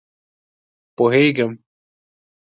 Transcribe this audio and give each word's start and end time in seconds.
_پوهېږم. 0.95 1.51